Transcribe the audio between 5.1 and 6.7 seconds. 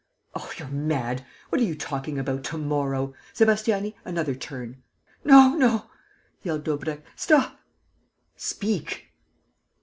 "No, no!" yelled